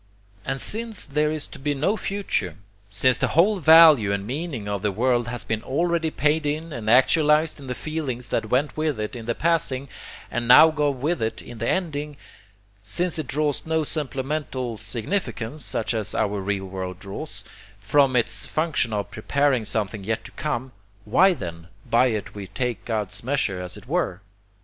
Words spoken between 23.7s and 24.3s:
it were.